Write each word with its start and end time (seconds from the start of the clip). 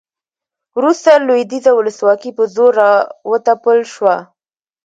وروسته 0.77 1.09
لویدیځه 1.27 1.71
ولسواکي 1.75 2.31
په 2.37 2.43
زور 2.55 2.71
راوتپل 2.81 3.79
شوه 3.93 4.15